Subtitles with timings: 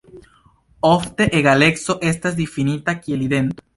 [0.91, 3.69] Ofte egaleco estas difinita kiel idento.